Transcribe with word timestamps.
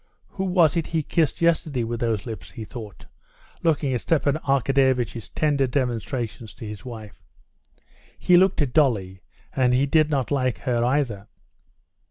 "Who 0.29 0.45
was 0.45 0.75
it 0.75 0.87
he 0.87 1.03
kissed 1.03 1.43
yesterday 1.43 1.83
with 1.83 1.99
those 1.99 2.25
lips?" 2.25 2.49
he 2.49 2.65
thought, 2.65 3.05
looking 3.61 3.93
at 3.93 4.01
Stepan 4.01 4.33
Arkadyevitch's 4.47 5.29
tender 5.29 5.67
demonstrations 5.67 6.55
to 6.55 6.65
his 6.67 6.83
wife. 6.83 7.21
He 8.17 8.35
looked 8.35 8.63
at 8.63 8.73
Dolly, 8.73 9.21
and 9.55 9.75
he 9.75 9.85
did 9.85 10.09
not 10.09 10.31
like 10.31 10.57
her 10.61 10.83
either. 10.83 11.27